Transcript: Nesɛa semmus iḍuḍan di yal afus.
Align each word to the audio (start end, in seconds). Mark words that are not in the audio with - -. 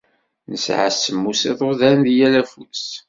Nesɛa 0.51 0.89
semmus 0.91 1.41
iḍuḍan 1.51 1.99
di 2.05 2.13
yal 2.19 2.33
afus. 2.41 2.85